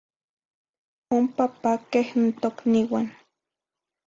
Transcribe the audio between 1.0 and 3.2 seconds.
Ompa paqueh n tocniuah.